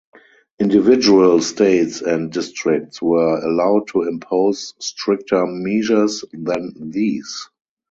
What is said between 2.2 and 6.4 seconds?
districts were allowed to impose stricter measures